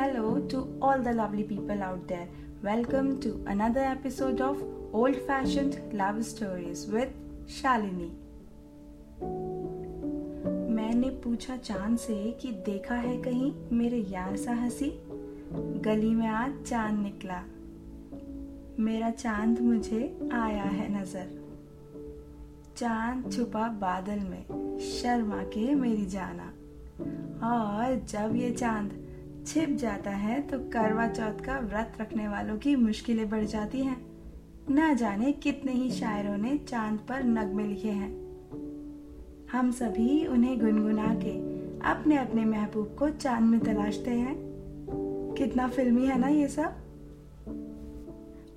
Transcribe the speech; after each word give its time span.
Hello 0.00 0.40
to 0.48 0.58
all 0.80 0.98
the 0.98 1.12
lovely 1.12 1.42
people 1.44 1.82
out 1.82 2.08
there. 2.08 2.26
Welcome 2.62 3.20
to 3.20 3.44
another 3.46 3.80
episode 3.80 4.40
of 4.40 4.62
Old 4.94 5.16
Fashioned 5.26 5.76
Love 5.92 6.24
Stories 6.24 6.86
with 6.86 7.10
Shalini. 7.46 8.08
मैंने 10.76 11.10
पूछा 11.24 11.56
चाँद 11.56 11.98
से 11.98 12.14
कि 12.40 12.52
देखा 12.68 12.94
है 12.94 13.16
कहीं 13.22 13.52
मेरे 13.72 13.98
यार 14.12 14.36
सा 14.36 14.54
हँसी 14.62 14.90
गली 15.86 16.14
में 16.14 16.26
आज 16.26 16.54
चाँद 16.66 16.98
निकला 16.98 17.42
मेरा 18.82 19.10
चाँद 19.10 19.60
मुझे 19.60 20.02
आया 20.32 20.64
है 20.78 20.88
नज़र 21.00 21.28
चाँद 22.76 23.30
छुपा 23.32 23.68
बादल 23.84 24.24
में 24.30 24.78
शर्मा 24.88 25.42
के 25.54 25.74
मेरी 25.74 26.06
जाना 26.16 26.52
और 27.52 28.00
जब 28.08 28.36
ये 28.36 28.50
चाँद 28.50 28.99
छिप 29.50 29.70
जाता 29.70 30.10
है 30.10 30.40
तो 30.40 30.58
करवा 30.58 31.08
चौथ 31.08 31.40
का 31.44 31.58
व्रत 31.58 31.92
रखने 32.00 32.28
वालों 32.28 32.58
की 32.58 32.76
मुश्किलें 32.76 33.30
बढ़ 33.30 33.44
जाती 33.44 33.78
हैं। 33.78 34.06
न 34.70 34.96
जाने 34.96 35.32
कितने 35.32 35.72
ही 35.72 35.90
शायरों 35.90 36.36
ने 36.36 36.56
चाँद 36.58 36.98
पर 36.98 37.24
नगमे 37.24 37.66
लिखे 37.66 37.88
हैं। 37.88 38.10
हम 39.52 39.70
सभी 39.70 40.26
उन्हें 40.26 40.60
गुनगुना 40.60 41.14
के 41.14 41.32
अपने 41.90 42.16
अपने 42.16 42.44
महबूब 42.44 42.96
को 42.98 43.10
चाँद 43.10 43.42
में 43.42 43.60
तलाशते 43.60 44.10
हैं। 44.10 44.36
कितना 45.38 45.68
फिल्मी 45.68 46.06
है 46.06 46.18
ना 46.18 46.28
ये 46.28 46.48
सब? 46.48 46.74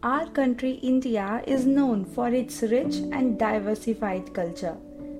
Our 0.04 0.30
country 0.30 0.72
India 0.72 1.42
is 1.48 1.68
known 1.68 2.04
for 2.04 2.36
its 2.36 2.64
rich 2.64 2.96
and 2.96 3.38
diversified 3.40 4.30
culture 4.30 4.74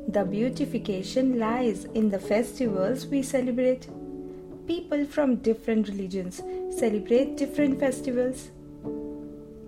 the 0.10 0.18
beautification 0.18 1.34
lies 1.34 1.90
in 1.96 2.10
the 2.10 2.18
festivals 2.18 3.10
we 3.12 3.24
celebrate 3.24 4.03
people 4.68 5.06
from 5.06 5.36
different 5.38 5.88
religions 5.90 6.42
celebrate 6.78 7.38
different 7.38 7.80
festivals. 7.80 8.50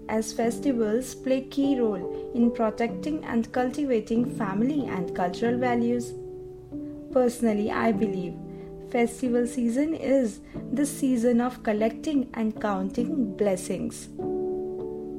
As 0.08 0.32
festivals 0.32 1.16
play 1.16 1.42
key 1.42 1.80
role 1.80 2.32
in 2.34 2.52
protecting 2.52 3.24
and 3.26 3.52
cultivating 3.52 4.26
family 4.38 4.86
and 4.86 5.16
cultural 5.16 5.58
values. 5.58 6.14
Personally, 7.12 7.72
I 7.72 7.92
believe 7.92 8.36
festival 8.90 9.48
season 9.48 9.94
is 9.94 10.40
the 10.72 10.86
season 10.86 11.42
of 11.42 11.64
collecting 11.64 12.30
and 12.34 12.62
counting 12.62 13.36
blessings. 13.36 14.10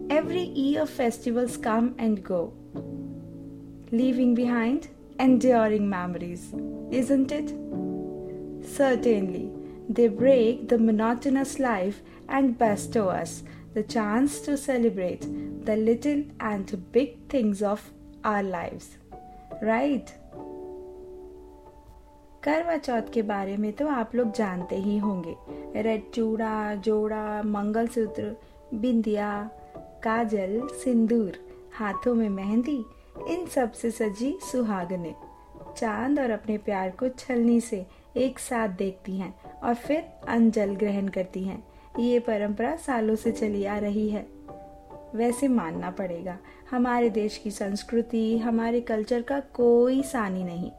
Every 0.09 0.45
year 0.45 0.87
festivals 0.87 1.57
come 1.57 1.95
and 1.99 2.23
go, 2.23 2.53
leaving 3.91 4.35
behind 4.35 4.89
enduring 5.19 5.89
memories, 5.89 6.55
isn't 6.91 7.33
it? 7.33 7.53
Certainly, 8.67 9.51
they 9.89 10.09
break 10.09 10.69
the 10.69 10.79
monotonous 10.79 11.59
life 11.59 12.03
and 12.29 12.59
bestow 12.59 13.09
us 13.09 13.43
the 13.75 13.83
chance 13.83 14.41
to 14.41 14.57
celebrate 14.57 15.27
the 15.65 15.77
little 15.77 16.25
and 16.41 16.93
big 16.93 17.29
things 17.29 17.63
of 17.63 17.91
our 18.25 18.43
lives. 18.43 18.99
Right? 19.63 20.13
करवा 22.43 22.77
चौथ 22.77 23.03
के 23.13 23.23
बारे 23.23 23.57
में 23.57 23.73
तो 23.73 23.87
आप 23.89 24.15
लोग 24.15 24.33
जानते 24.33 24.77
ही 24.81 24.99
होंगे 24.99 25.83
red 25.83 26.11
चूड़ा 26.15 26.75
जोड़ा 26.75 27.43
मंगलसूत्र 27.43 28.35
बिंदिया 28.75 29.31
काजल 30.03 30.61
सिंदूर 30.85 31.39
हाथों 31.79 32.15
में 32.15 32.29
मेहंदी 32.29 32.79
इन 33.29 33.47
सबसे 33.47 33.91
सजी 33.91 34.39
सुहागने 34.51 35.15
चाँद 35.77 36.21
और 36.21 36.31
अपने 36.31 36.59
प्यार 36.59 36.91
को 36.91 37.09
छलनी 37.09 37.61
से 37.61 37.85
एक 38.17 38.39
साथ 38.39 38.69
देखती 38.69 39.17
हैं 39.17 39.35
और 39.63 39.75
फिर 39.75 40.05
अंजल 40.29 40.75
ग्रहण 40.75 41.09
करती 41.09 41.45
हैं। 41.45 41.65
ये 41.99 42.19
परंपरा 42.19 42.77
सालों 42.77 43.15
से 43.15 43.33
चली 43.33 43.65
आ 43.65 43.79
रही 43.79 44.09
है। 44.11 44.27
वैसे 45.15 45.49
मानना 45.49 45.91
पड़ेगा, 45.91 46.39
हमारे 46.71 47.11
देश 47.11 47.39
की 47.39 47.51
संस्कृति, 47.51 48.39
हमारे 48.39 48.81
कल्चर 48.81 49.23
का 49.23 49.41
कोई 49.41 50.03
सानी 50.03 50.45
नहीं। 50.45 50.71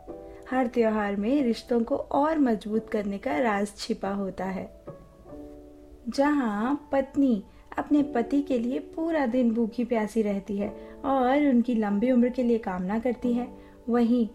हर 0.51 0.67
त्योहार 0.67 1.15
में 1.15 1.43
रिश्तों 1.43 1.83
को 1.83 1.95
और 1.95 2.39
मज़बूत 2.39 2.89
करने 2.89 3.17
का 3.17 3.39
राज 3.39 3.71
छिपा 3.77 4.09
होता 4.09 4.45
है। 4.45 4.81
जहाँ 6.09 6.89
पत्नी 6.91 7.43
अपने 7.77 8.03
पति 8.03 8.41
के 8.41 8.59
लिए 8.59 8.79
पूरा 8.79 9.25
दिन 9.25 9.51
भूखी 9.51 9.83
प्यासी 9.83 10.21
रहती 10.21 10.57
है 10.57 10.69
और 11.05 11.49
उनकी 11.49 11.75
लंबी 11.75 12.11
उम्र 12.11 12.29
के 12.29 12.43
लिए 12.43 12.57
कामना 12.57 12.99
करती 12.99 13.33
है 13.33 13.66
वहीं 13.89 14.27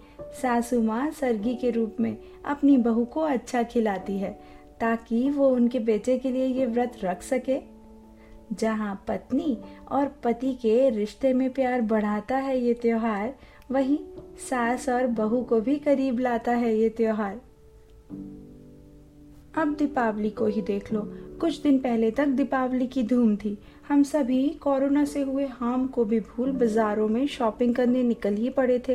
सासू 0.43 0.81
माँ 0.83 1.11
सरगी 1.11 1.55
के 1.55 1.71
रूप 1.71 1.97
में 2.01 2.17
अपनी 2.45 2.77
बहू 2.77 3.05
को 3.05 3.21
अच्छा 3.21 3.63
खिलाती 3.63 4.19
है, 4.19 4.31
ताकि 4.81 5.31
वो 5.31 5.49
उनके 5.49 5.79
बेटे 5.79 6.19
के 6.19 6.31
लिए 6.31 6.47
ये 6.47 6.67
व्रत 6.67 6.93
रख 7.05 7.23
सके। 7.23 7.59
जहाँ 8.53 9.05
पत्नी 9.09 9.57
और 9.91 10.07
पति 10.25 10.53
के 10.55 10.91
रिश्ते 10.91 11.33
में 11.33 11.51
प्यार 11.51 11.81
बढ़ाता 11.81 12.37
है 12.37 12.59
ये 12.61 12.75
त्योहार, 12.75 13.35
वहीं 13.71 13.99
सास 14.51 14.89
और 14.89 15.07
बहू 15.07 15.43
को 15.43 15.61
भी 15.61 15.77
करीब 15.77 16.19
लाता 16.19 16.53
है 16.53 16.75
ये 16.77 16.89
त्योहार। 16.89 17.41
अब 19.57 19.75
दीपावली 19.79 20.31
को 20.31 20.47
ही 20.47 20.63
देख 20.63 20.93
लो। 20.93 21.01
कुछ 21.41 21.61
दिन 21.63 21.79
पहले 21.79 22.11
तक 22.11 22.27
दीपावली 22.27 22.87
की 22.87 23.03
धूम 23.03 23.37
थी। 23.37 23.59
हम 23.89 24.03
सभी 24.03 24.49
कोरोना 24.49 25.05
से 25.05 25.23
हुए 25.23 25.47
हार्म 25.47 25.87
को 25.87 26.05
भी 26.05 26.21
भूल 26.21 26.53
बाजारों 26.53 27.09
में 27.09 27.27
शॉपिंग 27.27 27.75
करने 27.75 28.03
निकल 28.03 28.35
ही 28.35 28.51
पड़े 28.51 28.83
थे। 28.89 28.95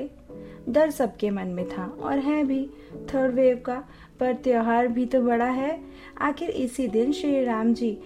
डर 0.69 0.89
सबके 0.89 1.29
मन 1.29 1.47
में 1.47 1.67
था 1.69 1.85
और 2.01 2.19
है 2.19 2.44
भी। 2.44 2.69
थर्ड 3.13 3.33
वेव 3.33 3.61
का 3.66 3.83
पर 4.19 4.33
त्योहार 4.33 4.88
भी 4.88 5.05
तो 5.05 5.22
बड़ा 5.22 5.45
है। 5.45 5.79
आखिर 6.22 6.50
इसी 6.50 6.88
दिन 6.88 7.11
श्री 7.11 7.44
राम 7.45 7.73
जी 7.73 7.97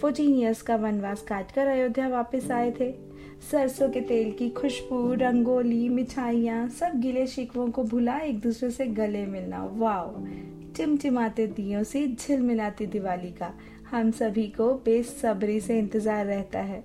फोर्टीन 0.00 0.34
ईयर्स 0.34 0.62
का 0.62 0.76
वनवास 0.76 1.22
काटकर 1.22 1.66
अयोध्या 1.66 2.08
वापस 2.08 2.50
आए 2.50 2.70
थे। 2.70 2.92
सरसों 3.50 3.88
के 3.88 4.00
तेल 4.00 4.32
की 4.32 4.50
खुशबू, 4.50 5.14
रंगोली, 5.14 5.88
मिठाइयाँ, 5.88 6.68
सब 6.68 7.00
गिले 7.00 7.26
शिकवों 7.26 7.70
को 7.70 7.82
भुला 7.82 8.18
एक 8.18 8.40
दूसरे 8.40 8.70
से 8.70 8.86
गले 8.86 9.26
मिलना। 9.26 9.64
वाओ! 9.72 10.24
टिमटिमाते 10.76 11.46
दियों 11.46 11.82
से 11.82 12.06
झिलमिलाती 12.06 12.86
दिवाली 12.86 13.30
का। 13.30 13.52
हम 13.90 14.10
सभी 14.10 14.46
को 14.46 14.74
बेसब्री 14.74 15.60
से 15.60 15.78
इंतज़ार 15.78 16.26
रहता 16.26 16.58
है। 16.58 16.84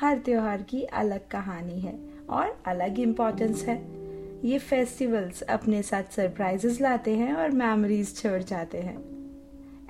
हर 0.00 0.18
त्योहार 0.18 0.62
की 0.62 0.82
अलग 0.82 1.28
कहानी 1.28 1.80
है 1.80 1.98
और 2.30 2.62
अलग 2.66 2.98
इम्पोर्टेंस 2.98 3.64
है। 3.64 4.03
ये 4.44 4.58
फेस्टिवल्स 4.58 5.42
अपने 5.42 5.82
साथ 5.82 6.02
सरप्राइजेस 6.16 6.80
लाते 6.80 7.10
हैं 7.10 7.34
और 7.34 7.50
मेमोरीज 7.50 8.16
छोड़ 8.16 8.42
जाते 8.42 8.78
हैं। 8.78 8.98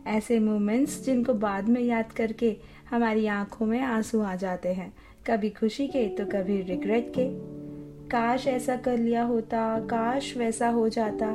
ऐसे 0.07 0.41
मोमेंट्स 0.41 1.05
जिनको 1.05 1.35
बाद 1.35 1.69
में 1.69 1.81
याद 1.81 2.13
करके 2.13 2.57
हमारी 2.91 3.27
आँखों 3.27 3.67
में 3.67 3.81
आँसू 3.81 4.21
आ 4.21 4.37
जाते 4.37 4.69
हैं। 4.69 4.95
कभी 5.27 5.51
खुशी 5.51 5.87
के 5.87 6.09
तो 6.09 6.27
कभी 6.27 6.63
रिग्रेट 6.63 7.13
के। 7.19 7.29
काश 8.09 8.47
ऐसा 8.47 8.77
कर 8.77 8.99
लिया 8.99 9.23
होता, 9.23 9.81
काश 9.81 10.37
वैसा 10.37 10.69
हो 10.69 10.89
जाता। 10.89 11.27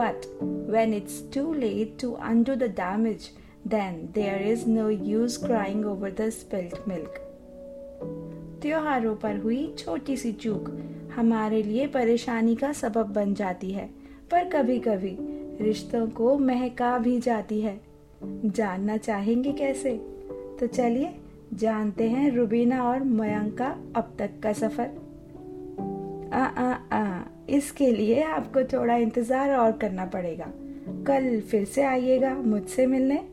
But 0.00 0.38
when 0.70 0.94
it's 0.94 1.24
too 1.34 1.54
late 1.54 2.02
to 2.02 2.12
undo 2.12 2.54
the 2.54 2.62
damage 2.62 3.30
then 3.66 4.08
there 4.14 4.42
is 4.42 4.68
no 4.68 4.90
use 4.90 5.44
crying 5.44 5.86
over 5.86 6.10
the 6.10 6.28
spilled 6.28 6.74
milk 6.88 7.30
त्योहारों 8.62 9.16
पर 9.16 9.36
हुई 9.36 9.74
छोटी 9.78 10.16
सी 10.16 10.32
चूक। 10.32 10.80
हमारे 11.16 11.62
लिए 11.62 11.86
परेशानी 11.86 12.56
का 12.56 12.72
सबब 12.72 13.06
बन 13.06 13.34
जाती 13.34 13.70
है, 13.70 13.90
पर 14.30 14.48
कभी 14.48 14.78
कभी 14.78 15.16
रिश्तों 15.64 16.06
को 16.06 16.38
महका 16.38 16.98
भी 16.98 17.20
जाती 17.20 17.60
है। 17.60 17.80
जानना 18.44 18.96
चाहेंगे 18.96 19.52
कैसे? 19.52 19.90
तो 20.60 20.66
चलिए, 20.66 21.14
जानते 21.54 22.08
हैं 22.08 22.30
रुबीना 22.30 22.82
और 22.84 23.02
मयंक 23.02 23.58
का 23.58 23.76
अब 23.96 24.16
तक 24.18 24.30
का 24.42 24.52
सफ़र। 24.52 24.90
आ 26.32 26.44
आ 26.44 26.72
आ, 26.92 27.22
इसके 27.48 27.92
लिए 27.92 28.22
आपको 28.22 28.62
थोड़ा 28.62 28.96
इंतज़ार 28.96 29.54
और 29.54 29.72
करना 29.72 30.06
पड़ेगा। 30.06 30.52
कल 31.06 31.40
फिर 31.40 31.64
से 31.64 31.82
आइएगा 31.82 32.34
मुझसे 32.34 32.86
मिलने। 32.86 33.24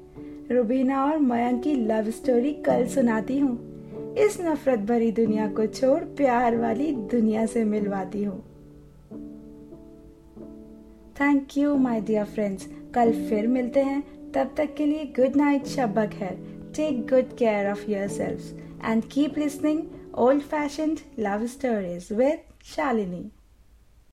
रुबीना 0.52 1.06
और 1.06 1.18
मयंक 1.20 1.64
की 1.64 1.76
लव 1.76 2.10
स्टोरी 2.10 2.54
कल 2.54 2.88
सुनाती 2.88 3.40
हूँ। 3.40 3.71
इस 4.18 4.40
नफरत 4.42 4.80
भरी 4.80 5.12
दुनिया 5.12 5.48
को 5.48 5.66
छोड़ 5.66 6.00
प्यार 6.18 6.58
वाली 6.58 6.92
दुनिया 6.92 7.46
से 7.46 7.64
मिलवाती 7.64 8.24
हूँ। 8.24 8.40
Thank 11.22 11.58
you 11.58 11.76
my 11.78 12.02
dear 12.02 12.26
friends 12.26 12.68
कल 12.96 13.12
फिर 13.30 13.48
मिलते 13.48 13.80
हैं। 13.80 14.02
तब 14.32 14.54
तक 14.58 14.74
के 14.78 14.86
लिए 14.86 15.06
गुड 15.20 15.36
नाइट 15.36 15.66
शब्बा 15.68 16.02
है। 16.02 16.36
Take 16.74 17.02
good 17.08 17.36
care 17.38 17.70
of 17.72 17.90
yourself 18.08 18.86
and 18.86 19.04
keep 19.04 19.38
listening 19.38 19.82
old 20.18 20.42
fashion 20.42 20.98
love 21.20 21.46
stories 21.48 22.08
with 22.12 22.40
Shalini 22.66 23.30